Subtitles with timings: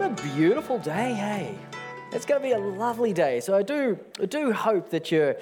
[0.00, 1.58] What a beautiful day, hey?
[2.10, 3.40] It's going to be a lovely day.
[3.40, 5.36] So I do, I do hope that you're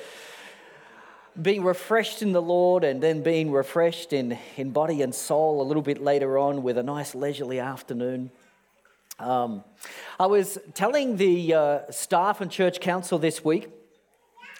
[1.40, 5.66] being refreshed in the Lord and then being refreshed in, in body and soul a
[5.66, 8.32] little bit later on with a nice leisurely afternoon.
[9.20, 9.62] Um,
[10.18, 13.68] I was telling the uh, staff and church council this week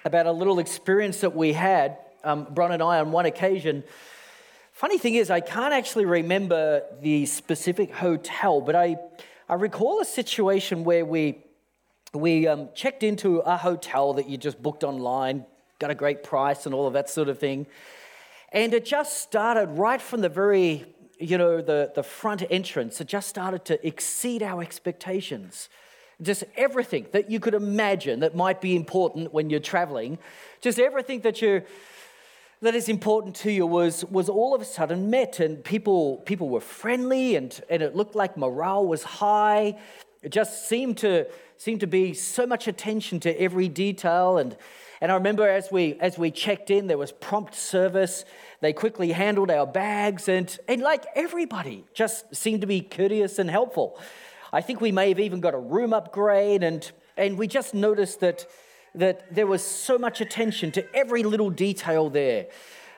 [0.05, 3.83] about a little experience that we had, um, Bron and I, on one occasion.
[4.71, 8.95] Funny thing is, I can't actually remember the specific hotel, but I
[9.49, 11.39] I recall a situation where we,
[12.13, 15.43] we um, checked into a hotel that you just booked online,
[15.79, 17.65] got a great price and all of that sort of thing.
[18.53, 20.85] And it just started right from the very,
[21.19, 25.67] you know, the, the front entrance, it just started to exceed our expectations.
[26.21, 30.19] Just everything that you could imagine that might be important when you're traveling,
[30.61, 31.63] just everything that you
[32.61, 36.49] that is important to you was, was all of a sudden met and people, people
[36.49, 39.79] were friendly and, and it looked like morale was high.
[40.21, 44.37] It just seemed to, seemed to be so much attention to every detail.
[44.37, 44.57] And,
[44.99, 48.25] and I remember as we, as we checked in, there was prompt service.
[48.59, 53.49] They quickly handled our bags and, and like everybody just seemed to be courteous and
[53.49, 53.97] helpful.
[54.51, 58.19] I think we may have even got a room upgrade and, and we just noticed
[58.19, 58.47] that
[58.95, 62.47] that there was so much attention to every little detail there.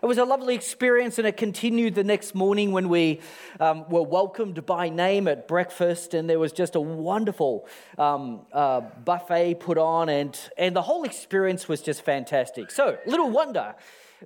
[0.02, 3.22] It was a lovely experience, and it continued the next morning when we
[3.60, 7.68] um, were welcomed by name at breakfast, and there was just a wonderful
[8.00, 12.72] um, uh, buffet put on, and, and the whole experience was just fantastic.
[12.72, 13.76] So, little wonder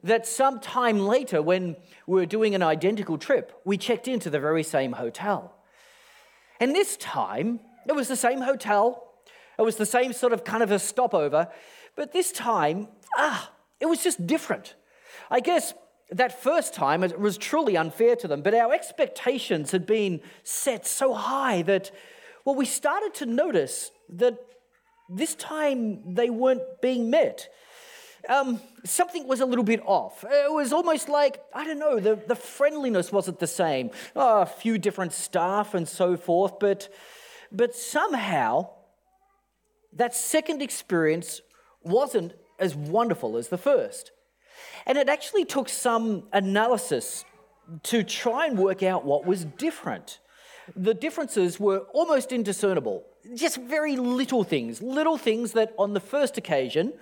[0.03, 1.75] that some time later, when
[2.07, 5.53] we were doing an identical trip, we checked into the very same hotel.
[6.61, 9.04] And this time, it was the same hotel,
[9.57, 11.47] it was the same sort of kind of a stopover,
[11.95, 14.75] but this time, ah, it was just different.
[15.29, 15.73] I guess
[16.11, 20.85] that first time it was truly unfair to them, but our expectations had been set
[20.85, 21.91] so high that,
[22.43, 24.37] well, we started to notice that
[25.09, 27.49] this time they weren't being met.
[28.27, 30.23] Um, something was a little bit off.
[30.23, 33.91] It was almost like, I don't know, the, the friendliness wasn't the same.
[34.15, 36.89] Oh, a few different staff and so forth, but,
[37.51, 38.69] but somehow
[39.95, 41.41] that second experience
[41.83, 44.11] wasn't as wonderful as the first.
[44.85, 47.25] And it actually took some analysis
[47.83, 50.19] to try and work out what was different.
[50.75, 53.05] The differences were almost indiscernible,
[53.35, 56.93] just very little things, little things that on the first occasion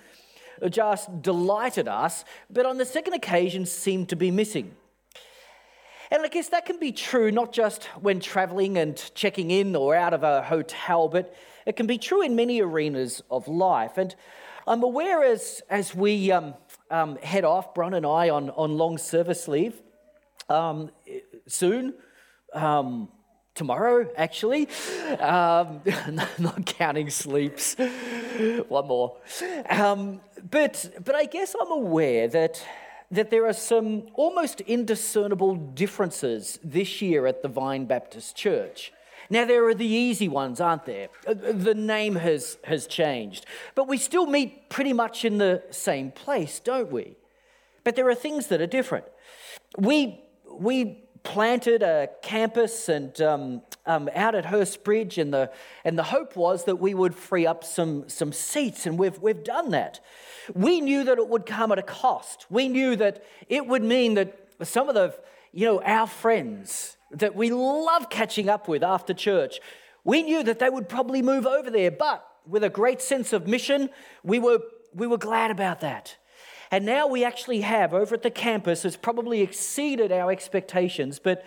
[0.70, 4.76] just delighted us, but on the second occasion seemed to be missing.
[6.12, 9.96] And I guess that can be true not just when traveling and checking in or
[9.96, 11.34] out of a hotel, but
[11.66, 13.98] it can be true in many arenas of life.
[13.98, 14.16] And
[14.68, 16.54] I'm aware as, as we um,
[16.90, 19.82] um, head off, Bron and I, on, on long service leave
[20.50, 20.92] um,
[21.48, 21.94] soon,
[22.54, 23.10] um,
[23.56, 24.68] tomorrow actually,
[25.20, 25.82] um,
[26.40, 27.76] not counting sleeps,
[28.68, 29.18] one more.
[29.70, 32.64] Um, but, but I guess I'm aware that
[33.14, 38.92] that there are some almost indiscernible differences this year at the Vine Baptist Church.
[39.30, 41.10] Now, there are the easy ones, aren't there?
[41.26, 43.46] Uh, the name has, has changed,
[43.76, 47.16] but we still meet pretty much in the same place, don't we?
[47.84, 49.06] But there are things that are different.
[49.78, 55.52] We, we planted a campus and um, um, out at Hurstbridge, and the,
[55.84, 59.44] and the hope was that we would free up some, some seats, and we've, we've
[59.44, 60.00] done that.
[60.54, 62.46] We knew that it would come at a cost.
[62.50, 65.16] We knew that it would mean that some of the,
[65.54, 69.60] you know, our friends that we love catching up with after church,
[70.04, 73.48] we knew that they would probably move over there, but with a great sense of
[73.48, 73.90] mission,
[74.24, 74.60] we were,
[74.94, 76.18] we were glad about that.
[76.72, 81.20] And now we actually have over at the campus, has probably exceeded our expectations.
[81.20, 81.46] But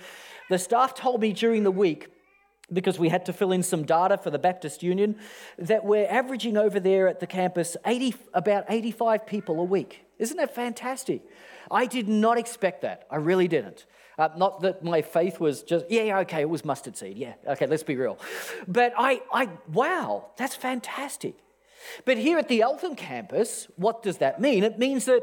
[0.48, 2.08] the staff told me during the week,
[2.72, 5.16] because we had to fill in some data for the Baptist Union,
[5.58, 10.04] that we're averaging over there at the campus 80, about 85 people a week.
[10.18, 11.22] Isn't that fantastic?
[11.70, 13.06] I did not expect that.
[13.10, 13.84] I really didn't.
[14.18, 17.18] Uh, not that my faith was just, yeah, yeah, okay, it was mustard seed.
[17.18, 18.18] Yeah, okay, let's be real.
[18.66, 21.36] But I, I, wow, that's fantastic.
[22.04, 24.64] But here at the Eltham campus, what does that mean?
[24.64, 25.22] It means that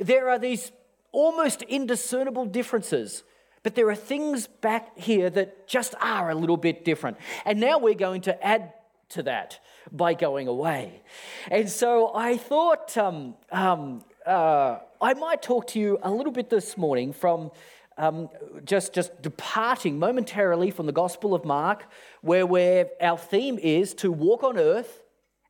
[0.00, 0.72] there are these
[1.12, 3.22] almost indiscernible differences,
[3.62, 7.16] but there are things back here that just are a little bit different.
[7.44, 8.72] And now we're going to add
[9.10, 9.60] to that
[9.92, 11.02] by going away.
[11.50, 16.50] And so I thought um, um, uh, I might talk to you a little bit
[16.50, 17.52] this morning from
[17.96, 18.28] um,
[18.64, 21.86] just, just departing momentarily from the Gospel of Mark,
[22.22, 25.02] where where our theme is to walk on earth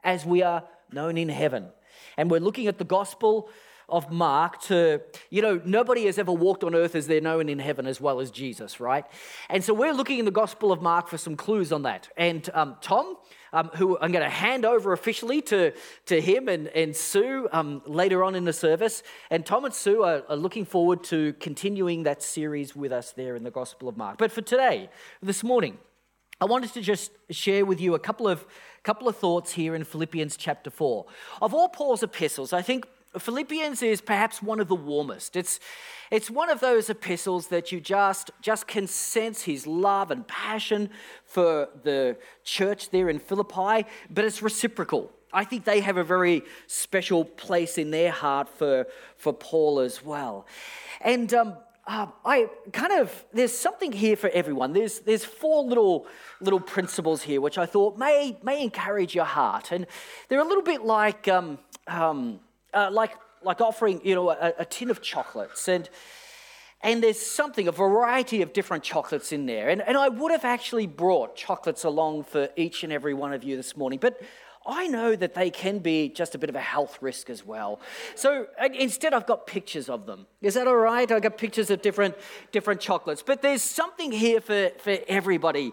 [0.02, 0.62] as we are
[0.93, 1.69] known in heaven.
[2.17, 3.49] And we're looking at the gospel
[3.89, 5.01] of Mark to,
[5.31, 8.21] you know, nobody has ever walked on earth as they're known in heaven as well
[8.21, 9.05] as Jesus, right?
[9.49, 12.09] And so we're looking in the Gospel of Mark for some clues on that.
[12.17, 13.17] And um, Tom,
[13.53, 15.73] um, who I'm going to hand over officially to,
[16.07, 19.03] to him and, and Sue um, later on in the service.
[19.31, 23.37] And Tom and Sue are, are looking forward to continuing that series with us there
[23.37, 24.19] in the Gospel of Mark.
[24.19, 24.91] But for today,
[25.23, 25.79] this morning,
[26.41, 28.45] I wanted to just share with you a couple of,
[28.83, 31.07] couple of thoughts here in Philippians chapter 4.
[31.41, 32.87] Of all Paul's epistles, I think
[33.19, 35.37] Philippians is perhaps one of the warmest.
[35.37, 35.61] It's,
[36.11, 40.91] it's one of those epistles that you just, just can sense his love and passion
[41.25, 45.13] for the church there in Philippi, but it's reciprocal.
[45.33, 50.05] I think they have a very special place in their heart for, for Paul as
[50.05, 50.47] well.
[51.01, 51.57] And um,
[51.87, 54.73] uh, I kind of there's something here for everyone.
[54.73, 56.07] There's there's four little
[56.41, 59.87] little principles here which I thought may may encourage your heart, and
[60.29, 62.41] they're a little bit like um, um,
[62.75, 63.12] uh, like
[63.43, 65.88] like offering you know a, a, tin of chocolates and.
[66.82, 69.71] And there's something, a variety of different chocolates in there.
[69.71, 73.43] And, and I would have actually brought chocolates along for each and every one of
[73.43, 73.99] you this morning.
[73.99, 74.21] But
[74.67, 77.81] I know that they can be just a bit of a health risk as well.
[78.15, 80.27] So instead, I've got pictures of them.
[80.43, 81.11] Is that all right?
[81.11, 82.17] I've got pictures of different,
[82.50, 83.23] different chocolates.
[83.23, 85.73] But there's something here for, for everybody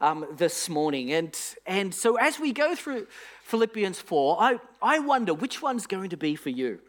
[0.00, 1.12] um, this morning.
[1.12, 3.06] And, and so as we go through
[3.44, 6.80] Philippians 4, I, I wonder which one's going to be for you.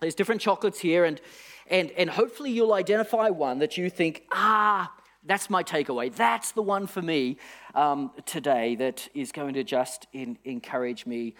[0.00, 1.20] There's different chocolates here, and,
[1.66, 4.92] and, and hopefully you'll identify one that you think, ah,
[5.24, 6.14] that's my takeaway.
[6.14, 7.36] That's the one for me
[7.74, 11.34] um, today that is going to just in, encourage me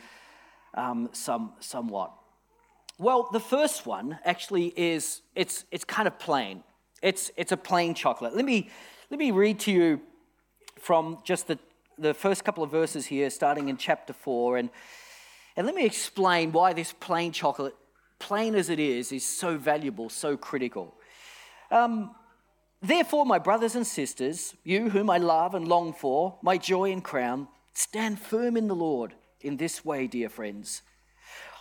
[0.74, 2.12] um, some, somewhat.
[2.98, 6.62] Well, the first one actually is it's, it's kind of plain.
[7.02, 8.36] It's, it's a plain chocolate.
[8.36, 8.68] Let me,
[9.08, 10.02] let me read to you
[10.80, 11.58] from just the,
[11.98, 14.56] the first couple of verses here, starting in chapter 4.
[14.56, 14.70] And,
[15.56, 17.74] and let me explain why this plain chocolate,
[18.18, 20.94] plain as it is, is so valuable, so critical.
[21.70, 22.14] Um,
[22.82, 27.04] Therefore, my brothers and sisters, you whom I love and long for, my joy and
[27.04, 29.12] crown, stand firm in the Lord
[29.42, 30.80] in this way, dear friends.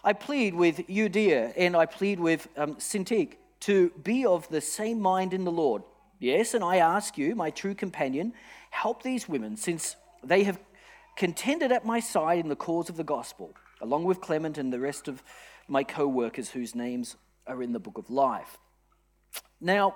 [0.01, 5.01] I plead with Euodia, and I plead with um, Syntyche to be of the same
[5.01, 5.83] mind in the Lord.
[6.19, 8.31] Yes, and I ask you, my true companion,
[8.69, 10.59] help these women, since they have
[11.15, 14.79] contended at my side in the cause of the gospel, along with Clement and the
[14.79, 15.23] rest of
[15.67, 17.15] my co workers whose names
[17.47, 18.57] are in the book of life.
[19.59, 19.95] Now,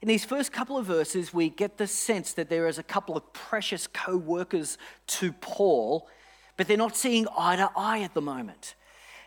[0.00, 3.16] in these first couple of verses, we get the sense that there is a couple
[3.16, 4.78] of precious co workers
[5.08, 6.08] to Paul,
[6.56, 8.74] but they're not seeing eye to eye at the moment.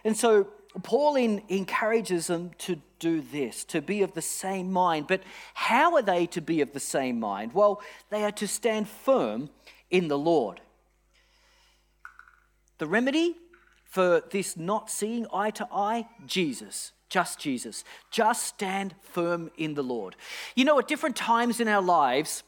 [0.03, 0.47] And so
[0.83, 5.07] Paul in, encourages them to do this, to be of the same mind.
[5.07, 5.21] But
[5.53, 7.53] how are they to be of the same mind?
[7.53, 9.50] Well, they are to stand firm
[9.89, 10.62] in the Lord.
[12.77, 13.35] The remedy
[13.91, 16.07] for this not seeing eye to eye?
[16.25, 16.94] Jesus.
[17.09, 17.83] Just Jesus.
[18.09, 20.15] Just stand firm in the Lord.
[20.56, 22.44] You know, at different times in our lives,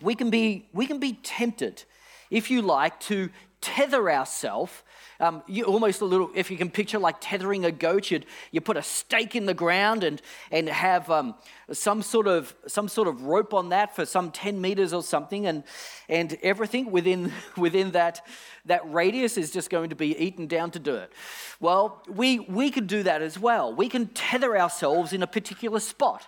[0.00, 1.84] we can be, we can be tempted,
[2.28, 3.30] if you like, to
[3.60, 4.82] tether ourselves.
[5.20, 8.60] Um, you almost a little, if you can picture like tethering a goat, you'd, you
[8.60, 10.20] put a stake in the ground and,
[10.50, 11.34] and have um,
[11.72, 15.46] some, sort of, some sort of rope on that for some 10 meters or something,
[15.46, 15.62] and,
[16.08, 18.26] and everything within, within that,
[18.64, 21.12] that radius is just going to be eaten down to dirt.
[21.60, 23.74] Well, we, we can do that as well.
[23.74, 26.26] We can tether ourselves in a particular spot.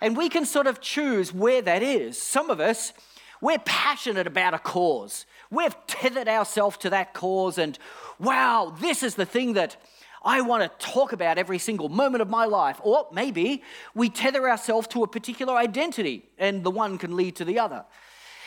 [0.00, 2.20] And we can sort of choose where that is.
[2.20, 2.92] Some of us,
[3.40, 5.26] we're passionate about a cause.
[5.50, 7.78] We've tethered ourselves to that cause, and
[8.18, 9.76] wow, this is the thing that
[10.22, 12.80] I want to talk about every single moment of my life.
[12.82, 13.62] Or maybe
[13.94, 17.84] we tether ourselves to a particular identity, and the one can lead to the other.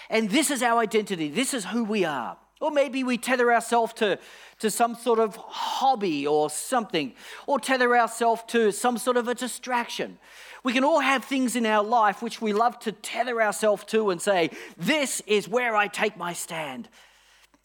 [0.10, 2.38] And this is our identity, this is who we are.
[2.62, 4.20] Or maybe we tether ourselves to,
[4.60, 7.13] to some sort of hobby or something,
[7.48, 10.20] or tether ourselves to some sort of a distraction.
[10.63, 14.12] We can all have things in our life which we love to tether ourselves to
[14.12, 16.88] and say, This is where I take my stand.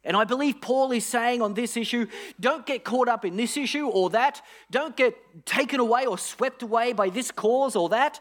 [0.02, 2.06] And I believe Paul is saying on this issue
[2.38, 4.40] don't get caught up in this issue or that.
[4.70, 8.20] Don't get taken away or swept away by this cause or that.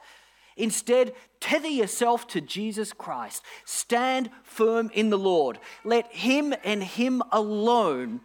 [0.57, 3.43] Instead, tether yourself to Jesus Christ.
[3.65, 5.59] Stand firm in the Lord.
[5.83, 8.21] Let Him and Him alone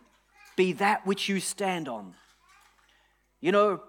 [0.56, 2.14] be that which you stand on.
[3.40, 3.82] You know,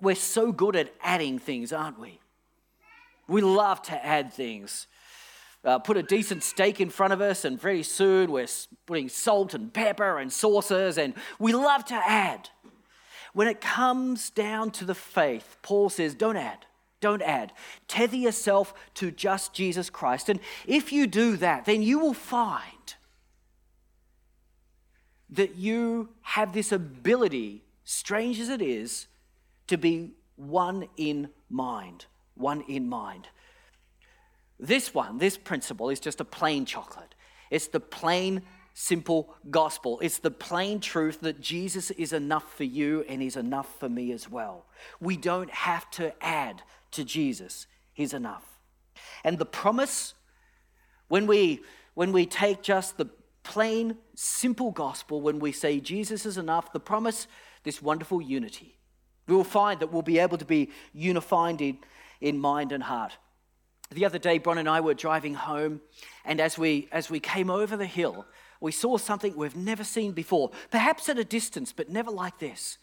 [0.00, 2.20] we're so good at adding things, aren't we?
[3.26, 4.86] We love to add things.
[5.64, 8.46] Uh, put a decent steak in front of us, and very soon we're
[8.86, 12.48] putting salt and pepper and sauces, and we love to add.
[13.32, 16.66] When it comes down to the faith, Paul says, don't add.
[17.00, 17.52] Don't add.
[17.88, 20.28] Tether yourself to just Jesus Christ.
[20.28, 22.94] And if you do that, then you will find
[25.30, 29.06] that you have this ability, strange as it is,
[29.68, 32.06] to be one in mind.
[32.34, 33.28] One in mind.
[34.58, 37.14] This one, this principle, is just a plain chocolate.
[37.50, 38.42] It's the plain,
[38.74, 39.98] simple gospel.
[40.02, 44.12] It's the plain truth that Jesus is enough for you and He's enough for me
[44.12, 44.66] as well.
[45.00, 48.44] We don't have to add to Jesus, He's enough.
[49.24, 50.14] And the promise,
[51.08, 51.60] when we,
[51.94, 53.08] when we take just the
[53.42, 57.26] plain, simple gospel, when we say Jesus is enough, the promise,
[57.64, 58.78] this wonderful unity.
[59.26, 61.78] We will find that we'll be able to be unified in,
[62.20, 63.16] in mind and heart.
[63.92, 65.80] The other day, Bron and I were driving home,
[66.24, 68.24] and as we, as we came over the hill,
[68.60, 72.78] we saw something we've never seen before, perhaps at a distance, but never like this.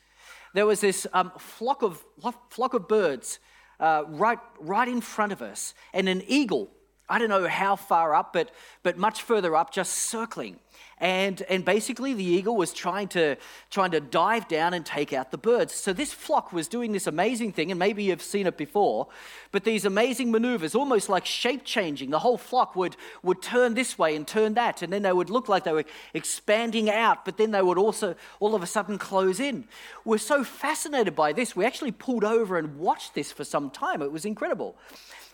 [0.53, 2.03] There was this um, flock, of,
[2.49, 3.39] flock of birds
[3.79, 6.69] uh, right, right in front of us, and an eagle,
[7.09, 8.51] I don't know how far up, but,
[8.83, 10.59] but much further up, just circling.
[10.99, 13.35] And, and basically, the eagle was trying to,
[13.69, 15.71] trying to dive down and take out the birds.
[15.71, 19.07] So, this flock was doing this amazing thing, and maybe you've seen it before,
[19.51, 22.09] but these amazing maneuvers, almost like shape changing.
[22.09, 25.29] The whole flock would, would turn this way and turn that, and then they would
[25.29, 28.97] look like they were expanding out, but then they would also all of a sudden
[28.97, 29.65] close in.
[30.03, 34.01] We're so fascinated by this, we actually pulled over and watched this for some time.
[34.01, 34.75] It was incredible.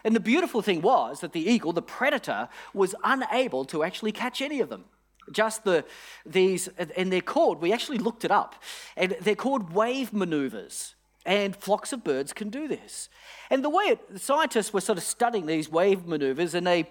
[0.03, 4.41] And the beautiful thing was that the eagle, the predator, was unable to actually catch
[4.41, 4.83] any of them
[5.32, 5.86] just the
[6.25, 8.56] these and they're called we actually looked it up
[8.98, 13.10] and they're called wave maneuvers and flocks of birds can do this.
[13.50, 16.89] And the way it, scientists were sort of studying these wave maneuvers and they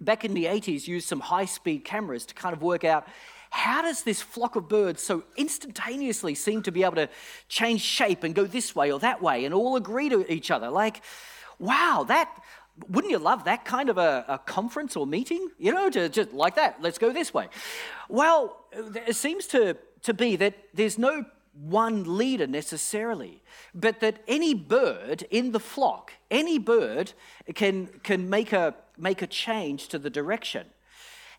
[0.00, 3.06] back in the 80s used some high speed cameras to kind of work out
[3.50, 7.08] how does this flock of birds so instantaneously seem to be able to
[7.48, 10.70] change shape and go this way or that way and all agree to each other.
[10.70, 11.02] Like
[11.58, 12.28] wow that
[12.88, 15.50] wouldn't you love that kind of a, a, conference or meeting?
[15.58, 17.48] You know, to, just like that, let's go this way.
[18.08, 21.24] Well, it seems to, to be that there's no
[21.54, 23.42] one leader necessarily,
[23.74, 27.12] but that any bird in the flock, any bird
[27.54, 30.66] can, can make, a, make a change to the direction.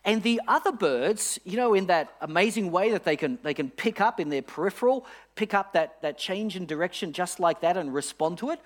[0.05, 3.69] And the other birds, you know, in that amazing way that they can, they can
[3.69, 7.77] pick up in their peripheral, pick up that, that change in direction just like that
[7.77, 8.59] and respond to it.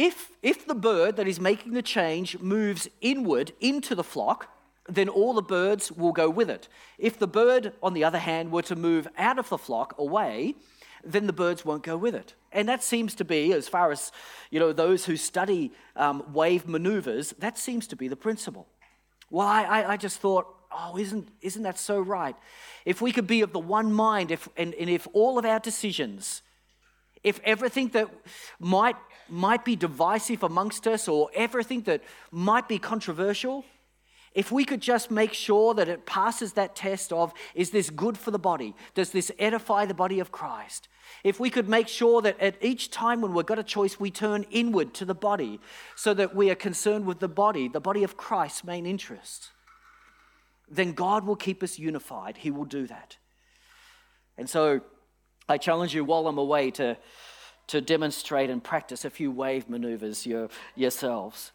[0.00, 4.48] If, if the bird that is making the change moves inward into the flock,
[4.88, 6.68] then all the birds will go with it.
[6.96, 10.54] If the bird, on the other hand, were to move out of the flock away,
[11.04, 12.32] then the birds won't go with it.
[12.50, 14.10] And that seems to be, as far as
[14.50, 18.66] you know, those who study um, wave maneuvers, that seems to be the principle.
[19.28, 22.36] Well, I, I just thought, oh, isn't, isn't that so right?
[22.86, 25.60] If we could be of the one mind, if, and, and if all of our
[25.60, 26.40] decisions,
[27.22, 28.08] if everything that
[28.58, 28.96] might
[29.28, 33.64] might be divisive amongst us or everything that might be controversial,
[34.34, 38.16] if we could just make sure that it passes that test of is this good
[38.16, 38.74] for the body?
[38.94, 40.88] Does this edify the body of Christ?
[41.24, 44.10] If we could make sure that at each time when we've got a choice, we
[44.10, 45.60] turn inward to the body
[45.96, 49.50] so that we are concerned with the body, the body of Christ's main interest,
[50.68, 52.38] then God will keep us unified.
[52.38, 53.16] He will do that.
[54.38, 54.82] And so
[55.50, 56.96] I challenge you while I'm away to
[57.70, 61.52] to demonstrate and practice a few wave maneuvers your, yourselves.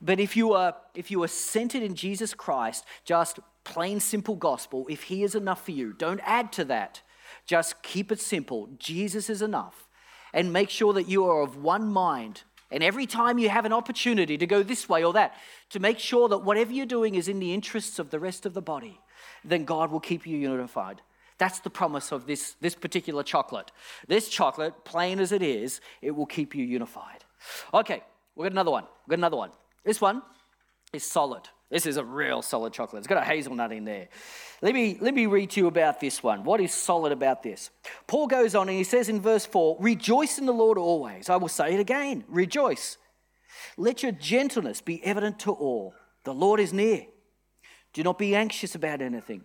[0.00, 4.86] But if you are if you are centered in Jesus Christ, just plain simple gospel,
[4.88, 7.02] if he is enough for you, don't add to that.
[7.44, 8.70] Just keep it simple.
[8.78, 9.86] Jesus is enough.
[10.32, 12.44] And make sure that you are of one mind.
[12.70, 15.34] And every time you have an opportunity to go this way or that,
[15.70, 18.54] to make sure that whatever you're doing is in the interests of the rest of
[18.54, 19.00] the body,
[19.44, 21.02] then God will keep you unified.
[21.40, 23.72] That's the promise of this, this particular chocolate.
[24.06, 27.24] This chocolate, plain as it is, it will keep you unified.
[27.72, 28.02] Okay,
[28.36, 28.84] we've got another one.
[28.84, 29.50] We've got another one.
[29.82, 30.20] This one
[30.92, 31.48] is solid.
[31.70, 32.98] This is a real solid chocolate.
[32.98, 34.08] It's got a hazelnut in there.
[34.60, 36.44] Let me, let me read to you about this one.
[36.44, 37.70] What is solid about this?
[38.06, 41.30] Paul goes on and he says in verse 4 Rejoice in the Lord always.
[41.30, 42.98] I will say it again rejoice.
[43.78, 45.94] Let your gentleness be evident to all.
[46.24, 47.06] The Lord is near.
[47.94, 49.44] Do not be anxious about anything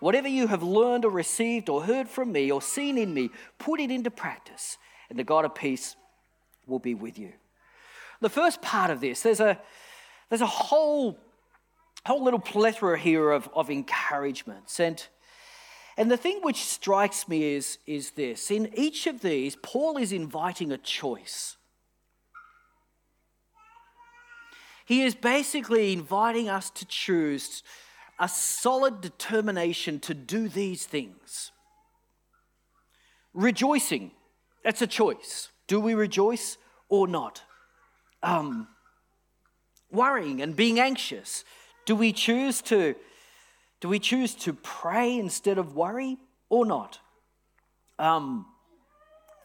[0.00, 3.80] Whatever you have learned or received or heard from me or seen in me, put
[3.80, 4.78] it into practice,
[5.08, 5.96] and the God of peace
[6.66, 7.32] will be with you.
[8.20, 9.58] The first part of this, there's a,
[10.28, 11.18] there's a whole,
[12.04, 14.80] whole little plethora here of, of encouragements.
[14.80, 15.06] And,
[15.96, 20.12] and the thing which strikes me is, is this in each of these, Paul is
[20.12, 21.56] inviting a choice.
[24.86, 27.62] he is basically inviting us to choose
[28.18, 31.52] a solid determination to do these things.
[33.34, 34.12] Rejoicing,
[34.64, 35.50] that's a choice.
[35.66, 36.56] Do we rejoice
[36.88, 37.42] or not?
[38.22, 38.68] Um,
[39.90, 41.44] worrying and being anxious,
[41.84, 42.96] do we choose to
[43.80, 46.16] do we choose to pray instead of worry
[46.48, 46.98] or not?
[47.98, 48.46] Um,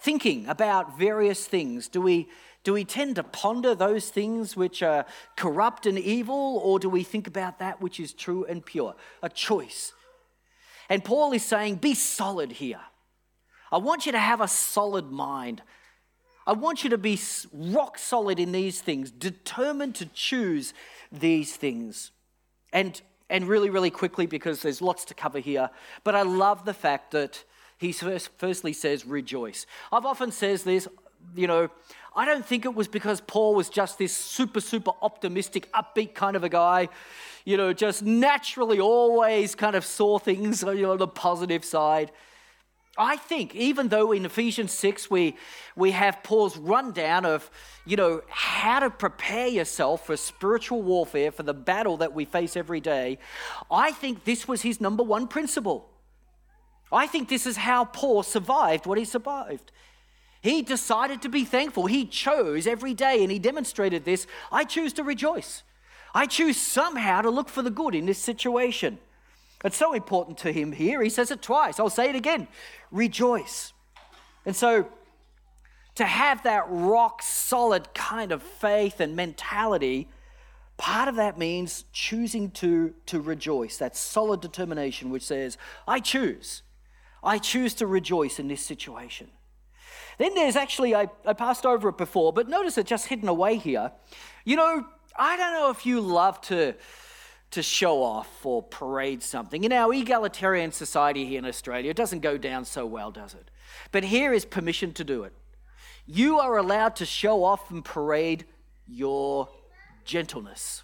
[0.02, 2.30] thinking about various things, do we
[2.64, 7.04] do we tend to ponder those things which are corrupt and evil, or do we
[7.04, 8.96] think about that which is true and pure?
[9.24, 9.94] A choice.
[10.90, 12.82] And Paul is saying, be solid here.
[13.72, 15.62] I want you to have a solid mind.
[16.46, 17.20] I want you to be
[17.54, 20.74] rock solid in these things, determined to choose
[21.12, 22.12] these things.
[22.74, 25.70] And, and really, really quickly, because there's lots to cover here,
[26.04, 27.44] but I love the fact that
[27.78, 29.66] he first, firstly says, rejoice.
[29.92, 30.88] I've often says this,
[31.36, 31.70] you know,
[32.14, 36.36] I don't think it was because Paul was just this super, super optimistic, upbeat kind
[36.36, 36.90] of a guy,
[37.46, 42.12] you know, just naturally always kind of saw things you know, on the positive side.
[42.98, 45.38] I think, even though in Ephesians 6 we,
[45.78, 47.50] we have Paul's rundown of,
[47.86, 52.58] you know, how to prepare yourself for spiritual warfare, for the battle that we face
[52.58, 53.18] every day,
[53.72, 55.90] I think this was his number one principle.
[56.92, 59.72] I think this is how Paul survived what he survived.
[60.42, 61.86] He decided to be thankful.
[61.86, 64.26] He chose every day, and he demonstrated this.
[64.52, 65.64] I choose to rejoice.
[66.14, 68.98] I choose somehow to look for the good in this situation.
[69.64, 71.02] It's so important to him here.
[71.02, 71.80] He says it twice.
[71.80, 72.48] I'll say it again
[72.92, 73.74] rejoice.
[74.46, 74.88] And so,
[75.96, 80.10] to have that rock solid kind of faith and mentality,
[80.78, 85.58] part of that means choosing to, to rejoice, that solid determination which says,
[85.88, 86.64] I choose.
[87.24, 89.30] I choose to rejoice in this situation.
[90.18, 93.58] Then there's actually, I, I passed over it before, but notice it just hidden away
[93.58, 93.92] here.
[94.46, 96.76] You know, I don't know if you love to,
[97.52, 99.64] to show off or parade something.
[99.64, 103.50] In our egalitarian society here in Australia, it doesn't go down so well, does it?
[103.92, 105.34] But here is permission to do it.
[106.06, 108.46] You are allowed to show off and parade
[108.88, 109.50] your
[110.04, 110.84] gentleness.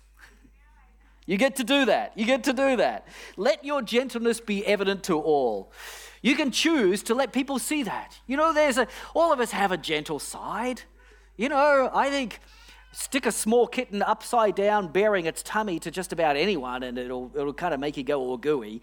[1.25, 2.17] You get to do that.
[2.17, 3.05] You get to do that.
[3.35, 5.73] Let your gentleness be evident to all.
[6.27, 8.19] You can choose to let people see that.
[8.27, 8.85] You know, there's a,
[9.15, 10.81] all of us have a gentle side.
[11.37, 12.41] You know, I think
[12.91, 17.31] stick a small kitten upside down, bearing its tummy to just about anyone, and it'll,
[17.33, 18.81] it'll kind of make you go all gooey.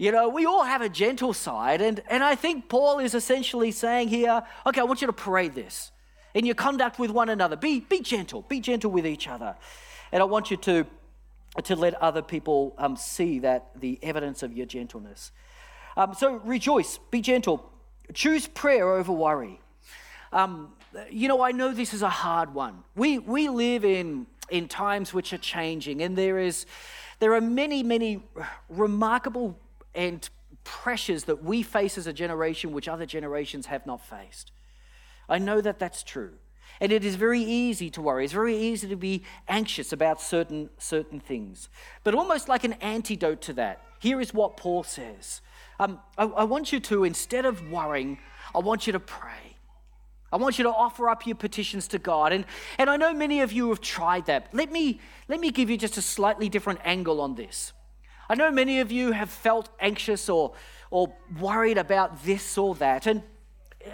[0.00, 3.70] You know, we all have a gentle side, and, and I think Paul is essentially
[3.70, 5.92] saying here, okay, I want you to parade this
[6.34, 7.54] in your conduct with one another.
[7.54, 9.54] Be, be gentle, be gentle with each other.
[10.10, 10.84] And I want you to,
[11.62, 15.30] to let other people um, see that the evidence of your gentleness.
[15.96, 17.70] Um, so rejoice, be gentle,
[18.14, 19.60] choose prayer over worry.
[20.32, 20.72] Um,
[21.10, 22.82] you know, I know this is a hard one.
[22.96, 26.66] We, we live in, in times which are changing, and there, is,
[27.18, 28.22] there are many, many
[28.68, 29.58] remarkable
[29.94, 30.28] and
[30.64, 34.52] pressures that we face as a generation which other generations have not faced.
[35.28, 36.32] I know that that's true.
[36.80, 38.24] And it is very easy to worry.
[38.24, 41.68] It's very easy to be anxious about certain, certain things.
[42.04, 45.42] But almost like an antidote to that, here is what Paul says
[45.80, 48.18] um, I, I want you to, instead of worrying,
[48.54, 49.56] I want you to pray.
[50.30, 52.32] I want you to offer up your petitions to God.
[52.32, 52.44] And,
[52.76, 54.48] and I know many of you have tried that.
[54.52, 57.72] Let me, let me give you just a slightly different angle on this.
[58.28, 60.52] I know many of you have felt anxious or,
[60.90, 63.06] or worried about this or that.
[63.06, 63.22] And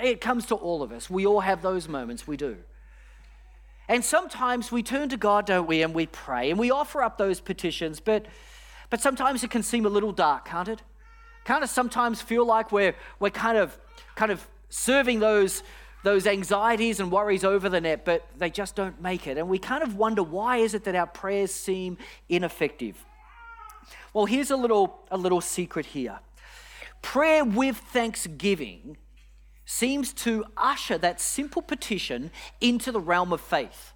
[0.02, 1.08] it comes to all of us.
[1.08, 2.56] We all have those moments, we do.
[3.88, 7.16] And sometimes we turn to God, don't we, and we pray and we offer up
[7.16, 8.26] those petitions, but,
[8.90, 10.82] but sometimes it can seem a little dark, can't it?
[11.46, 13.78] Kind of sometimes feel like we're, we're kind of
[14.14, 15.62] kind of serving those
[16.02, 19.38] those anxieties and worries over the net, but they just don't make it.
[19.38, 23.04] And we kind of wonder why is it that our prayers seem ineffective?
[24.14, 26.20] Well, here's a little, a little secret here.
[27.02, 28.98] Prayer with thanksgiving
[29.64, 32.30] seems to usher that simple petition
[32.60, 33.92] into the realm of faith.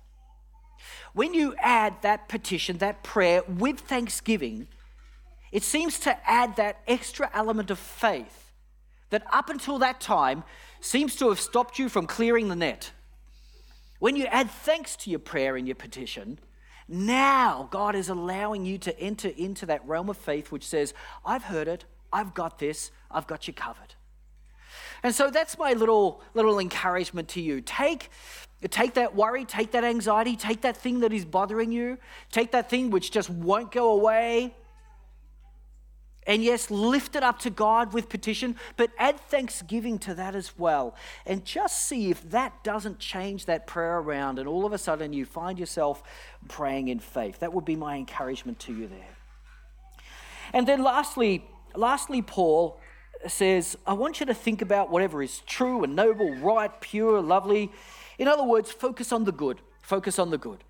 [1.12, 4.66] When you add that petition, that prayer with thanksgiving,
[5.52, 8.52] it seems to add that extra element of faith
[9.10, 10.44] that up until that time
[10.80, 12.92] seems to have stopped you from clearing the net.
[13.98, 16.38] When you add thanks to your prayer and your petition,
[16.88, 21.44] now God is allowing you to enter into that realm of faith which says, I've
[21.44, 23.94] heard it, I've got this, I've got you covered.
[25.02, 27.60] And so that's my little little encouragement to you.
[27.60, 28.10] Take
[28.68, 31.98] take that worry, take that anxiety, take that thing that is bothering you,
[32.30, 34.54] take that thing which just won't go away,
[36.26, 40.59] And yes, lift it up to God with petition, but add thanksgiving to that as
[40.59, 40.94] well.
[41.24, 45.12] And just see if that doesn't change that prayer around, and all of a sudden
[45.12, 46.02] you find yourself
[46.46, 47.38] praying in faith.
[47.40, 49.16] That would be my encouragement to you there.
[50.52, 52.80] And then lastly, lastly, Paul
[53.26, 57.70] says, I want you to think about whatever is true and noble, right, pure, lovely.
[58.18, 59.61] In other words, focus on the good.
[59.83, 60.64] Focus on the good.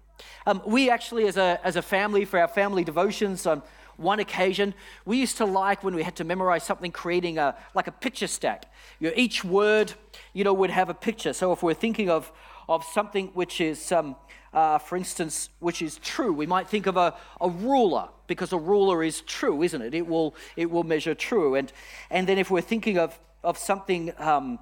[0.47, 3.63] Um, we actually, as a, as a family, for our family devotions, um,
[4.01, 7.87] one occasion, we used to like when we had to memorize something, creating a like
[7.87, 8.65] a picture stack.
[8.99, 9.93] You know, each word,
[10.33, 11.33] you know, would have a picture.
[11.33, 12.33] So if we're thinking of
[12.69, 14.17] of something which is, um,
[14.53, 18.59] uh, for instance, which is true, we might think of a, a ruler because a
[18.59, 19.95] ruler is true, isn't it?
[19.95, 21.55] It will it will measure true.
[21.55, 21.73] And
[22.11, 24.59] and then if we're thinking of of something, um,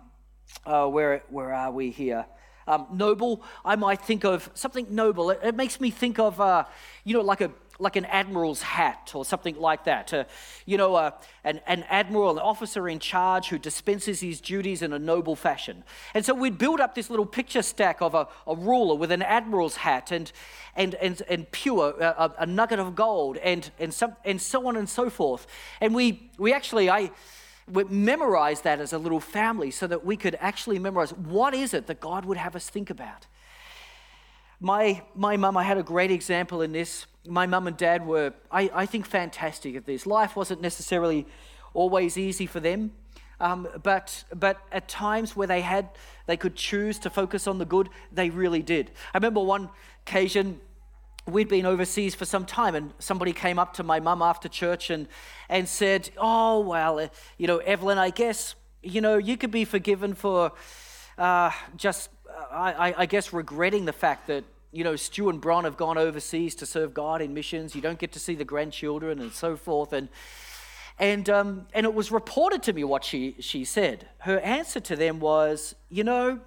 [0.66, 2.27] uh, where where are we here?
[2.66, 5.31] Um, noble, I might think of something noble.
[5.31, 6.64] It, it makes me think of, uh,
[7.03, 10.12] you know, like a like an admiral's hat or something like that.
[10.12, 10.24] Uh,
[10.66, 11.12] you know, uh,
[11.44, 15.84] an, an admiral, an officer in charge who dispenses his duties in a noble fashion.
[16.12, 19.22] And so we'd build up this little picture stack of a, a ruler with an
[19.22, 20.32] admiral's hat and,
[20.74, 24.76] and, and, and pure, uh, a, nugget of gold, and, and, some, and so on
[24.76, 25.46] and so forth.
[25.80, 27.12] And we, we actually, I,
[27.70, 31.74] we memorized that as a little family so that we could actually memorize what is
[31.74, 33.26] it that God would have us think about.
[34.60, 37.06] My, my mum, I had a great example in this.
[37.28, 40.06] My mum and dad were, I, I think, fantastic at this.
[40.06, 41.26] Life wasn't necessarily
[41.74, 42.92] always easy for them,
[43.40, 45.90] um, but, but at times where they had,
[46.26, 48.90] they could choose to focus on the good, they really did.
[49.14, 49.70] I remember one
[50.06, 50.60] occasion,
[51.26, 54.88] we'd been overseas for some time and somebody came up to my mum after church
[54.88, 55.06] and,
[55.50, 59.66] and said oh well uh, you know evelyn i guess you know you could be
[59.66, 60.50] forgiven for
[61.18, 62.08] uh, just
[62.50, 66.54] I, I guess, regretting the fact that, you know, Stu and Bron have gone overseas
[66.57, 67.74] to serve God in missions.
[67.74, 69.92] You don't get to see the grandchildren and so forth.
[69.92, 70.09] And,
[70.98, 74.09] and, um, and it was reported to me what she, she said.
[74.18, 76.40] Her answer to them was, you know,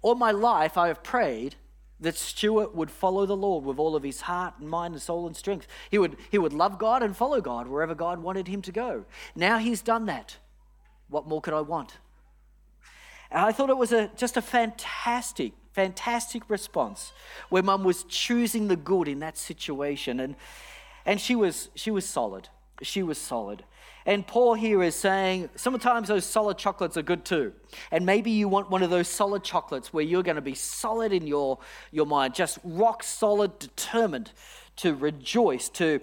[0.00, 1.56] all my life I have prayed
[2.00, 5.26] that Stewart would follow the Lord with all of his heart and mind and soul
[5.26, 5.68] and strength.
[5.90, 9.04] He would, he would love God and follow God wherever God wanted him to go.
[9.36, 10.36] Now he's done that.
[11.08, 11.98] What more could I want?
[13.30, 17.12] And I thought it was a, just a fantastic, fantastic response
[17.48, 20.20] where mum was choosing the good in that situation.
[20.20, 20.36] And,
[21.04, 22.48] and she, was, she was solid.
[22.82, 23.64] She was solid.
[24.04, 27.52] And Paul here is saying sometimes those solid chocolates are good too.
[27.90, 31.12] And maybe you want one of those solid chocolates where you're going to be solid
[31.12, 31.58] in your,
[31.92, 34.32] your mind, just rock solid, determined
[34.76, 36.00] to rejoice, to,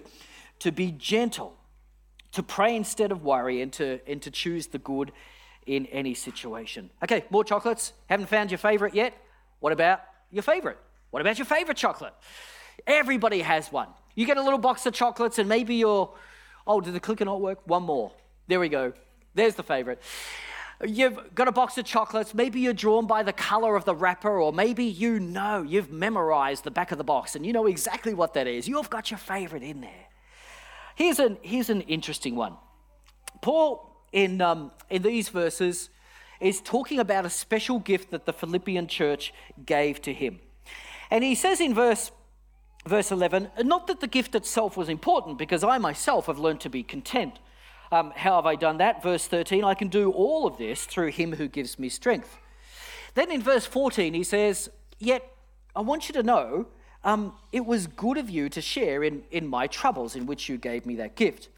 [0.60, 1.54] to be gentle,
[2.32, 5.12] to pray instead of worry, and to, and to choose the good
[5.66, 6.88] in any situation.
[7.02, 7.92] Okay, more chocolates.
[8.08, 9.14] Haven't found your favorite yet?
[9.60, 10.78] What about your favorite?
[11.10, 12.14] What about your favorite chocolate?
[12.86, 13.88] Everybody has one.
[14.14, 16.12] You get a little box of chocolates, and maybe you're,
[16.66, 17.60] oh, did the clicker not work?
[17.66, 18.12] One more.
[18.48, 18.92] There we go.
[19.34, 20.02] There's the favorite.
[20.84, 22.32] You've got a box of chocolates.
[22.32, 26.64] Maybe you're drawn by the color of the wrapper, or maybe you know you've memorized
[26.64, 28.66] the back of the box and you know exactly what that is.
[28.66, 30.06] You've got your favorite in there.
[30.94, 32.56] Here's an, here's an interesting one.
[33.42, 35.90] Paul in, um, in these verses
[36.40, 39.32] is talking about a special gift that the Philippian church
[39.64, 40.40] gave to him.
[41.10, 42.10] And he says in verse,
[42.86, 46.70] verse 11, not that the gift itself was important, because I myself have learned to
[46.70, 47.38] be content.
[47.92, 49.02] Um, how have I done that?
[49.02, 52.38] Verse 13, I can do all of this through him who gives me strength.
[53.14, 55.28] Then in verse 14, he says, Yet
[55.74, 56.68] I want you to know
[57.02, 60.58] um, it was good of you to share in, in my troubles in which you
[60.58, 61.48] gave me that gift.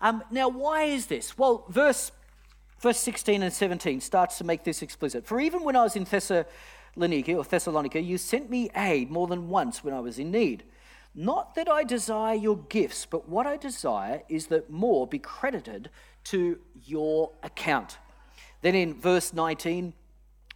[0.00, 1.36] Um, now, why is this?
[1.36, 2.10] Well, verse,
[2.80, 5.26] verse 16 and 17 starts to make this explicit.
[5.26, 9.48] For even when I was in Thessalonica, or Thessalonica, you sent me aid more than
[9.48, 10.64] once when I was in need.
[11.14, 15.90] Not that I desire your gifts, but what I desire is that more be credited
[16.24, 17.98] to your account.
[18.62, 19.92] Then in verse 19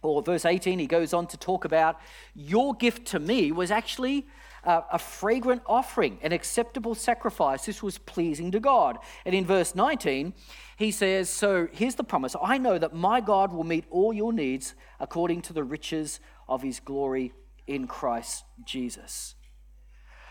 [0.01, 1.99] or verse 18, he goes on to talk about
[2.33, 4.25] your gift to me was actually
[4.65, 7.65] a fragrant offering, an acceptable sacrifice.
[7.65, 8.97] This was pleasing to God.
[9.25, 10.33] And in verse 19,
[10.77, 14.33] he says, So here's the promise I know that my God will meet all your
[14.33, 17.33] needs according to the riches of his glory
[17.67, 19.35] in Christ Jesus.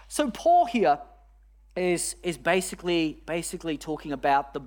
[0.08, 0.98] So Paul here
[1.76, 4.62] is, is basically, basically talking about the,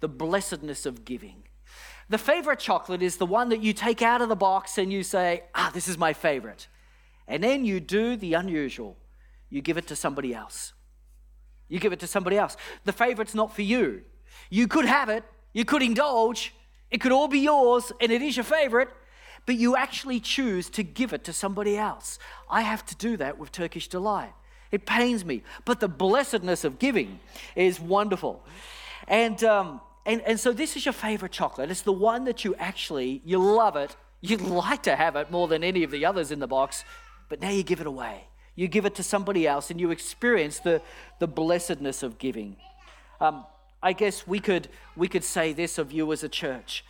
[0.00, 1.44] the blessedness of giving.
[2.08, 5.02] The favorite chocolate is the one that you take out of the box and you
[5.02, 6.68] say, ah, this is my favorite.
[7.26, 8.96] And then you do the unusual
[9.50, 10.72] you give it to somebody else.
[11.68, 12.56] You give it to somebody else.
[12.84, 14.02] The favorite's not for you.
[14.50, 16.54] You could have it, you could indulge,
[16.90, 18.88] it could all be yours, and it is your favorite,
[19.46, 22.18] but you actually choose to give it to somebody else.
[22.50, 24.32] I have to do that with Turkish Delight.
[24.70, 27.20] It pains me, but the blessedness of giving
[27.54, 28.44] is wonderful.
[29.08, 31.70] And, um, and, and so this is your favorite chocolate.
[31.70, 33.96] It's the one that you actually, you love it.
[34.20, 36.84] You'd like to have it more than any of the others in the box,
[37.28, 38.24] but now you give it away.
[38.56, 40.82] You give it to somebody else and you experience the,
[41.20, 42.56] the blessedness of giving.
[43.20, 43.46] Um,
[43.82, 46.84] I guess we could, we could say this of you as a church.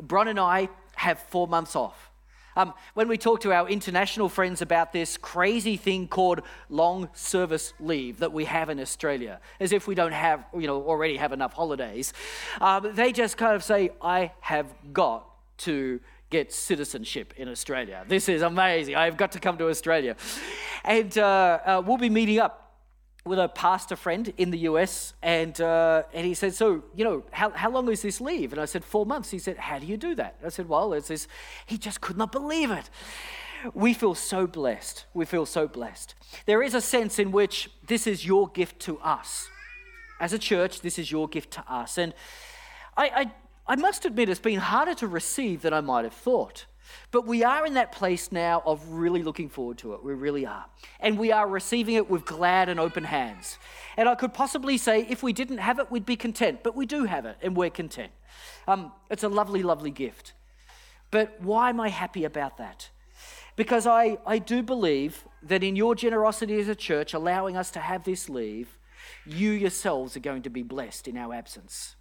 [0.00, 2.10] Bron and I have four months off.
[2.56, 7.72] Um, when we talk to our international friends about this crazy thing called long service
[7.78, 11.32] leave that we have in Australia, as if we don't have, you know, already have
[11.32, 12.12] enough holidays,
[12.60, 15.26] um, they just kind of say, I have got
[15.58, 18.04] to get citizenship in Australia.
[18.08, 18.94] This is amazing.
[18.94, 20.16] I've got to come to Australia.
[20.84, 22.60] And uh, uh, we'll be meeting up
[23.24, 27.24] with a pastor friend in the US, and, uh, and he said, So, you know,
[27.32, 28.52] how, how long is this leave?
[28.52, 29.30] And I said, Four months.
[29.30, 30.36] He said, How do you do that?
[30.44, 31.28] I said, Well, it's this.
[31.66, 32.88] He just could not believe it.
[33.74, 35.04] We feel so blessed.
[35.12, 36.14] We feel so blessed.
[36.46, 39.48] There is a sense in which this is your gift to us.
[40.18, 41.98] As a church, this is your gift to us.
[41.98, 42.14] And
[42.96, 43.32] I, I,
[43.70, 46.66] I must admit, it's been harder to receive than I might have thought.
[47.12, 50.02] But we are in that place now of really looking forward to it.
[50.02, 50.64] We really are.
[50.98, 53.58] And we are receiving it with glad and open hands.
[53.96, 56.64] And I could possibly say if we didn't have it, we'd be content.
[56.64, 58.10] But we do have it, and we're content.
[58.66, 60.32] Um, it's a lovely, lovely gift.
[61.12, 62.90] But why am I happy about that?
[63.54, 67.78] Because I, I do believe that in your generosity as a church, allowing us to
[67.78, 68.80] have this leave,
[69.24, 71.94] you yourselves are going to be blessed in our absence.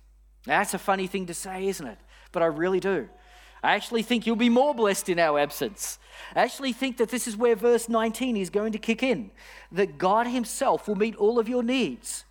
[0.47, 1.97] Now, that's a funny thing to say, isn't it?
[2.31, 3.09] But I really do.
[3.61, 5.99] I actually think you'll be more blessed in our absence.
[6.35, 9.31] I actually think that this is where verse 19 is going to kick in
[9.71, 12.23] that God Himself will meet all of your needs.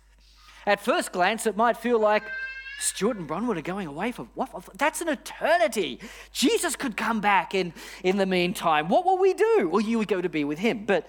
[0.65, 2.23] At first glance, it might feel like
[2.79, 4.49] Stewart and Bronwyn are going away for what?
[4.77, 5.99] That's an eternity.
[6.31, 8.87] Jesus could come back in, in the meantime.
[8.87, 9.69] What will we do?
[9.71, 10.85] Well, you would go to be with Him.
[10.85, 11.07] But,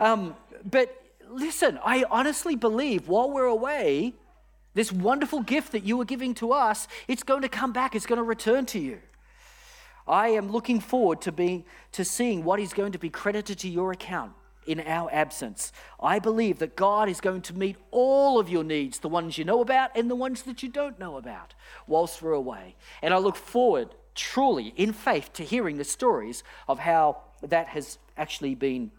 [0.00, 0.36] um,
[0.68, 0.94] but
[1.30, 4.14] listen, I honestly believe while we're away,
[4.74, 8.06] this wonderful gift that you are giving to us, it's going to come back, it's
[8.06, 9.00] going to return to you.
[10.06, 13.68] I am looking forward to, being, to seeing what is going to be credited to
[13.68, 14.32] your account
[14.66, 15.72] in our absence.
[16.00, 19.44] I believe that God is going to meet all of your needs, the ones you
[19.44, 21.54] know about and the ones that you don't know about,
[21.86, 22.76] whilst we're away.
[23.00, 27.98] And I look forward, truly, in faith, to hearing the stories of how that has
[28.16, 28.92] actually been,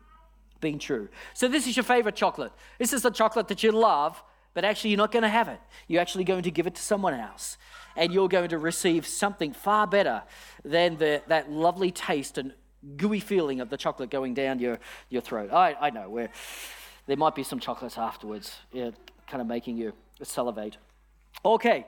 [0.59, 1.09] been true.
[1.33, 2.51] So, this is your favorite chocolate.
[2.77, 4.21] This is the chocolate that you love,
[4.53, 5.59] but actually, you're not going to have it.
[5.87, 7.57] You're actually going to give it to someone else
[7.95, 10.23] and you're going to receive something far better
[10.63, 12.53] than the, that lovely taste and
[12.97, 15.51] gooey feeling of the chocolate going down your, your throat.
[15.51, 16.29] I, I know, where
[17.05, 20.77] there might be some chocolates afterwards, kind of making you salivate.
[21.45, 21.85] Okay,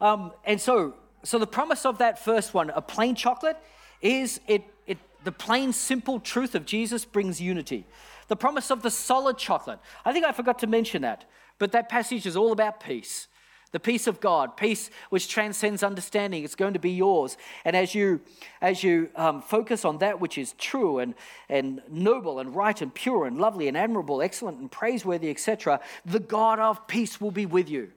[0.00, 3.56] um, and so, so the promise of that first one, a plain chocolate,
[4.00, 7.86] is it, it the plain, simple truth of Jesus brings unity.
[8.28, 11.24] The promise of the solid chocolate, I think I forgot to mention that,
[11.58, 13.28] but that passage is all about peace.
[13.72, 17.36] The peace of God, peace which transcends understanding, it's going to be yours.
[17.64, 18.20] And as you,
[18.62, 21.14] as you um, focus on that which is true and,
[21.48, 26.20] and noble and right and pure and lovely and admirable, excellent and praiseworthy, etc., the
[26.20, 27.90] God of peace will be with you.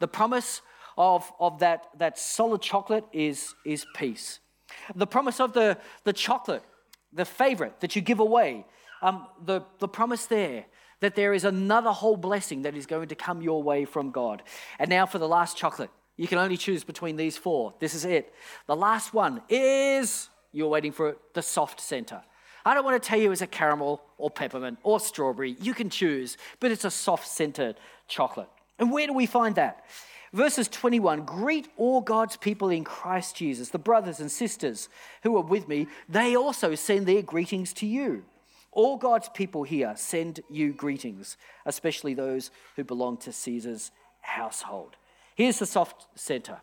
[0.00, 0.60] The promise
[0.98, 4.40] of, of that, that solid chocolate is, is peace.
[4.94, 6.64] The promise of the, the chocolate,
[7.12, 8.66] the favorite that you give away,
[9.00, 10.66] um, the, the promise there
[11.02, 14.42] that there is another whole blessing that is going to come your way from God.
[14.78, 15.90] And now for the last chocolate.
[16.16, 17.74] You can only choose between these four.
[17.80, 18.32] This is it.
[18.66, 22.22] The last one is, you're waiting for it, the soft center.
[22.64, 25.56] I don't want to tell you it's a caramel or peppermint or strawberry.
[25.60, 28.48] You can choose, but it's a soft centered chocolate.
[28.78, 29.84] And where do we find that?
[30.32, 34.88] Verses 21 Greet all God's people in Christ Jesus, the brothers and sisters
[35.24, 35.88] who are with me.
[36.08, 38.24] They also send their greetings to you.
[38.72, 43.90] All God's people here send you greetings, especially those who belong to Caesar's
[44.22, 44.96] household.
[45.34, 46.60] Here's the soft center.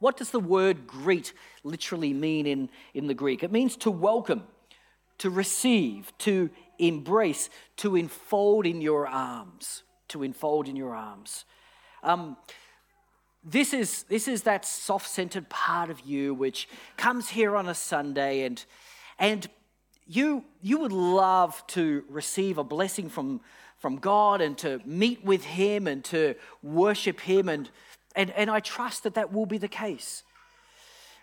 [0.00, 1.32] What does the word greet
[1.62, 3.42] literally mean in, in the Greek?
[3.42, 4.42] It means to welcome,
[5.18, 9.84] to receive, to embrace, to enfold in your arms.
[10.08, 11.44] To enfold in your arms.
[12.02, 12.36] Um,
[13.42, 17.74] this is, this is that soft centered part of you which comes here on a
[17.74, 18.64] Sunday and,
[19.18, 19.48] and
[20.06, 23.40] you, you would love to receive a blessing from,
[23.78, 27.48] from God and to meet with Him and to worship Him.
[27.48, 27.70] And,
[28.14, 30.22] and, and I trust that that will be the case.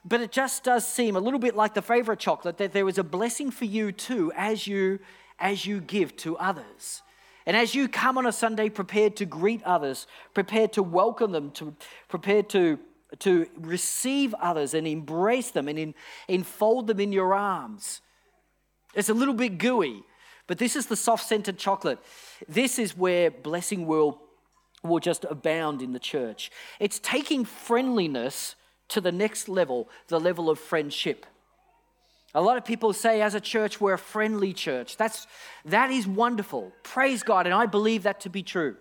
[0.06, 2.98] But it just does seem a little bit like the favorite chocolate that there is
[2.98, 5.00] a blessing for you too as you,
[5.40, 7.02] as you give to others.
[7.46, 11.52] And as you come on a Sunday prepared to greet others, prepared to welcome them,
[11.52, 11.76] to,
[12.10, 12.80] prepared to,
[13.20, 15.96] to receive others and embrace them and in,
[16.28, 18.02] enfold them in your arms,
[18.94, 20.04] it's a little bit gooey,
[20.48, 22.00] but this is the soft scented chocolate.
[22.48, 24.22] This is where blessing will,
[24.84, 26.52] will just abound in the church.
[26.80, 28.56] It's taking friendliness
[28.90, 31.26] to the next level, the level of friendship.
[32.36, 34.98] A lot of people say as a church we're a friendly church.
[34.98, 35.28] That's
[35.66, 36.72] that is wonderful.
[36.82, 38.76] Praise God and I believe that to be true.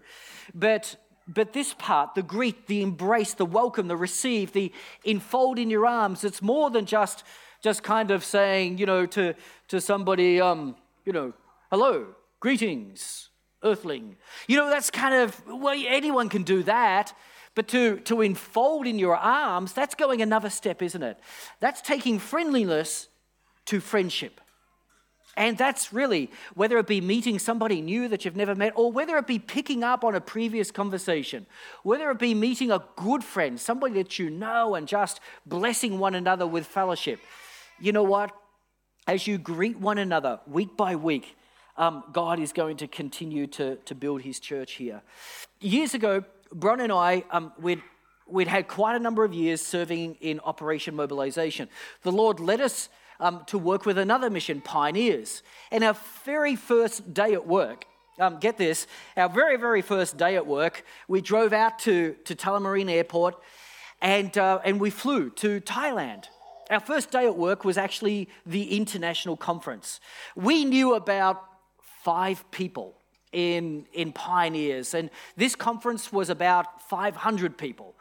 [0.55, 0.96] But
[1.29, 4.72] but this part, the greet, the embrace, the welcome, the receive, the
[5.05, 7.25] enfold in your arms, it's more than just
[7.62, 9.35] just kind of saying, you know, to
[9.68, 11.33] to somebody um, you know,
[11.70, 12.07] hello,
[12.40, 13.31] greetings,
[13.62, 14.16] earthling.
[14.48, 17.14] You know, that's kind of well anyone can do that.
[17.55, 21.18] But to, to enfold in your arms, that's going another step, isn't it?
[21.61, 23.09] That's taking friendliness
[23.66, 24.40] to friendship.
[25.37, 29.16] And that's really, whether it be meeting somebody new that you've never met, or whether
[29.16, 31.46] it be picking up on a previous conversation,
[31.83, 36.14] whether it be meeting a good friend, somebody that you know, and just blessing one
[36.14, 37.18] another with fellowship.
[37.83, 38.31] You know what?
[39.09, 41.37] As you greet one another week by week,
[41.77, 45.03] um, God is going to continue to, to build his church here.
[45.61, 47.83] Years ago, Bron and I, um, we'd,
[48.29, 51.68] we'd had quite a number of years serving in Operation Mobilization.
[52.05, 55.42] The Lord led us um, to work with another mission, Pioneers.
[55.73, 57.85] And our very first day at work,
[58.21, 62.37] um, get this, our very, very first day at work, we drove out to, to
[62.37, 63.42] Tullamarine Airport
[64.01, 66.27] and, uh, and we flew to Thailand.
[66.73, 70.01] Our first day at work was actually the international conference.
[70.35, 71.45] We knew about
[72.03, 72.97] five people
[73.31, 77.95] in, in Pioneers, and this conference was about 500 people.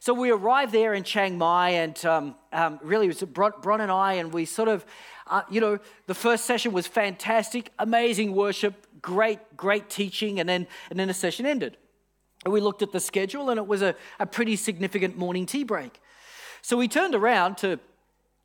[0.00, 3.92] So we arrived there in Chiang Mai, and um, um, really it was Bron and
[3.92, 4.84] I, and we sort of,
[5.28, 10.66] uh, you know, the first session was fantastic, amazing worship, great, great teaching, and then,
[10.90, 11.76] and then the session ended.
[12.44, 15.62] And we looked at the schedule, and it was a, a pretty significant morning tea
[15.62, 16.00] break.
[16.60, 17.78] So we turned around to,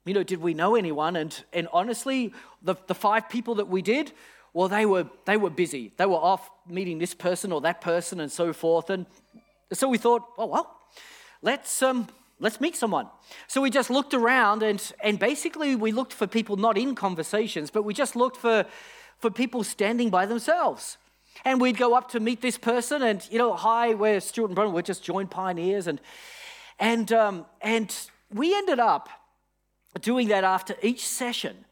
[0.05, 1.15] you know, did we know anyone?
[1.15, 4.11] And, and honestly, the, the five people that we did,
[4.53, 5.93] well, they were, they were busy.
[5.97, 8.89] They were off meeting this person or that person and so forth.
[8.89, 9.05] And
[9.71, 10.75] so we thought, oh, well,
[11.41, 12.07] let's, um,
[12.39, 13.07] let's meet someone.
[13.47, 17.69] So we just looked around and, and basically we looked for people not in conversations,
[17.69, 18.65] but we just looked for,
[19.19, 20.97] for people standing by themselves.
[21.45, 24.55] And we'd go up to meet this person and, you know, hi, we're Stewart and
[24.55, 25.87] Bron, we're just joined pioneers.
[25.87, 26.01] And,
[26.77, 27.95] and, um, and
[28.33, 29.07] we ended up
[29.99, 31.65] doing that after each session.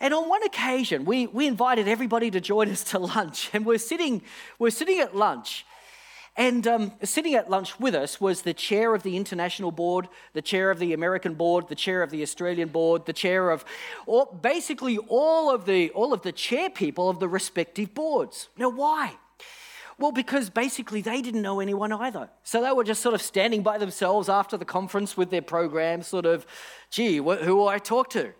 [0.00, 3.50] And on one occasion, we, we invited everybody to join us to lunch.
[3.52, 4.22] And we're sitting,
[4.58, 5.64] we're sitting at lunch.
[6.38, 10.42] And um, sitting at lunch with us was the chair of the international board, the
[10.42, 13.64] chair of the American board, the chair of the Australian board, the chair of
[14.04, 18.50] all, basically all of the all of the chair people of the respective boards.
[18.58, 19.16] Now, why?
[19.98, 22.28] Well, because basically they didn't know anyone either.
[22.42, 26.02] So they were just sort of standing by themselves after the conference with their program,
[26.02, 26.46] sort of,
[26.90, 28.32] gee, wh- who will I talk to?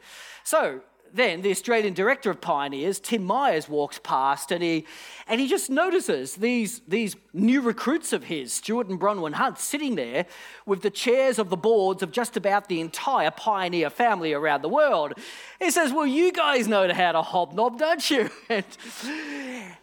[0.44, 0.82] So
[1.16, 4.86] then the Australian director of Pioneers, Tim Myers, walks past and he,
[5.26, 9.96] and he just notices these, these new recruits of his, Stewart and Bronwyn Hunt, sitting
[9.96, 10.26] there
[10.64, 14.68] with the chairs of the boards of just about the entire Pioneer family around the
[14.68, 15.14] world.
[15.60, 18.30] He says, Well, you guys know how to hobnob, don't you?
[18.48, 18.64] And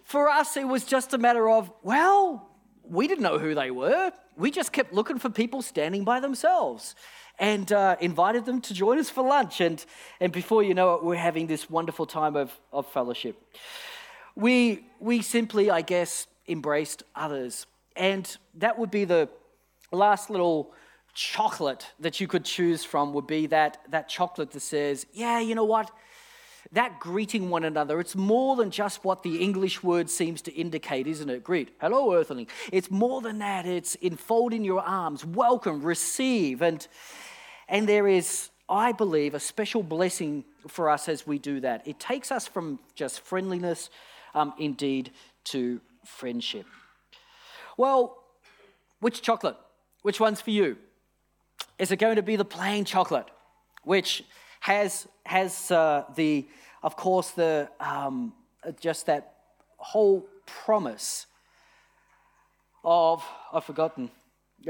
[0.04, 2.50] for us, it was just a matter of, well,
[2.84, 4.12] we didn't know who they were.
[4.38, 6.96] We just kept looking for people standing by themselves
[7.40, 9.62] and uh, invited them to join us for lunch.
[9.62, 9.84] And,
[10.20, 13.42] and before you know it, we're having this wonderful time of, of fellowship.
[14.36, 17.66] We, we simply, I guess, embraced others.
[17.96, 19.30] And that would be the
[19.92, 20.74] last little
[21.14, 25.54] chocolate that you could choose from would be that, that chocolate that says, yeah, you
[25.54, 25.92] know what?
[26.74, 31.06] That greeting one another, it's more than just what the English word seems to indicate,
[31.06, 31.44] isn't it?
[31.44, 31.70] Greet.
[31.80, 32.48] Hello, Earthling.
[32.72, 33.68] It's more than that.
[33.68, 36.64] It's enfold in your arms, welcome, receive.
[36.64, 36.86] And,
[37.70, 41.88] and there is, I believe, a special blessing for us as we do that.
[41.88, 43.92] It takes us from just friendliness,
[44.34, 45.12] um, indeed,
[45.46, 46.66] to friendship.
[47.78, 48.18] Well,
[49.00, 49.58] which chocolate?
[50.02, 50.78] Which one's for you?
[51.78, 53.30] Is it going to be the plain chocolate,
[53.84, 54.24] which
[54.64, 56.48] has, has uh, the,
[56.84, 58.32] of course, the, um,
[58.80, 59.34] just that
[59.76, 61.26] whole promise
[62.82, 63.22] of,
[63.52, 64.10] I've forgotten,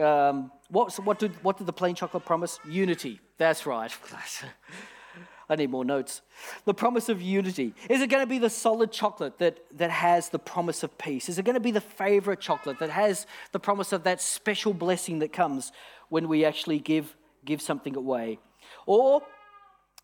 [0.02, 2.60] um, what, what, did, what did the plain chocolate promise?
[2.68, 3.20] Unity.
[3.38, 3.96] That's right.
[5.50, 6.24] I need more notes.
[6.66, 7.76] The promise of unity.
[7.88, 11.30] Is it going to be the solid chocolate that, that has the promise of peace?
[11.30, 14.74] Is it going to be the favorite chocolate that has the promise of that special
[14.74, 15.72] blessing that comes
[16.10, 17.16] when we actually give,
[17.46, 18.40] give something away?
[18.88, 19.22] Or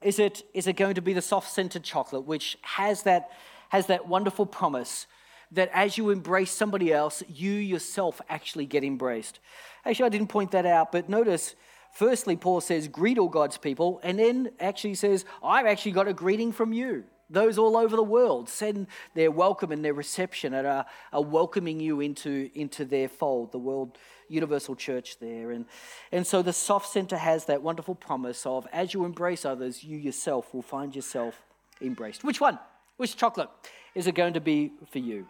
[0.02, 3.32] is it, is it going to be the soft scented chocolate which has that,
[3.70, 5.08] has that wonderful promise
[5.52, 9.39] that as you embrace somebody else, you yourself actually get embraced?
[9.86, 11.56] Actually, I didn't point that out, but notice,
[11.93, 16.14] firstly, Paul says, greet all God's people, and then actually says, I've actually got a
[16.14, 17.06] greeting from you.
[17.30, 21.80] Those all over the world send their welcome and their reception and are, are welcoming
[21.80, 25.51] you into, into their fold, the World Universal Church there.
[25.51, 25.65] And,
[26.11, 29.97] and so the Soft Center has that wonderful promise of as you embrace others, you
[29.97, 31.41] yourself will find yourself
[31.82, 32.23] embraced.
[32.23, 32.59] Which one?
[32.97, 33.49] Which chocolate
[33.95, 35.27] is it going to be for you?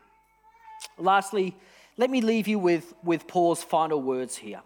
[0.98, 1.56] Lastly,
[1.98, 4.62] let me leave you with, with Paul's final words here.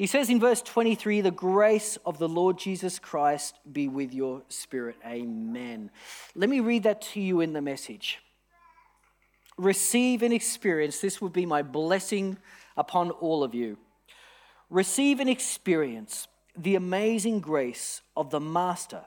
[0.00, 4.40] He says in verse 23 the grace of the Lord Jesus Christ be with your
[4.48, 4.96] spirit.
[5.04, 5.90] Amen.
[6.34, 8.18] Let me read that to you in the message.
[9.58, 12.38] Receive and experience, this would be my blessing
[12.78, 13.76] upon all of you.
[14.70, 19.02] Receive and experience the amazing grace of the Master,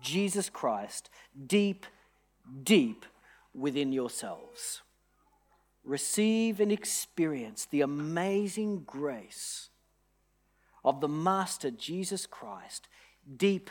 [0.00, 1.10] Jesus Christ,
[1.48, 1.86] deep,
[2.62, 3.04] deep
[3.52, 4.82] within yourselves.
[5.82, 9.70] Receive and experience the amazing grace
[10.86, 12.88] of the Master Jesus Christ
[13.36, 13.70] deep,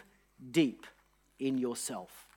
[0.51, 0.86] deep
[1.39, 2.28] in yourself.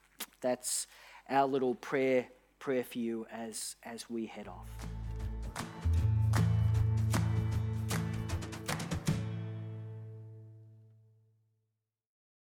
[0.40, 0.86] That's
[1.28, 4.97] our little prayer prayer for you as as we head off.